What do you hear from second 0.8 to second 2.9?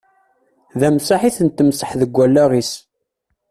amsaḥ i ten-temsaḥ deg wallaɣ-is.